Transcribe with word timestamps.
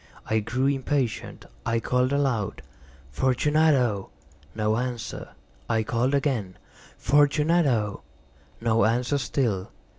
I 0.25 0.39
grew 0.39 0.65
impatient. 0.65 1.45
I 1.63 1.79
called 1.79 2.11
aloud— 2.11 2.63
"Fortunato!" 3.11 4.09
No 4.55 4.77
answer. 4.77 5.29
I 5.69 5.83
called 5.83 6.15
again— 6.15 6.57
"Fortunato!" 6.97 8.01
No 8.59 8.85
answer 8.85 9.19
still. 9.19 9.69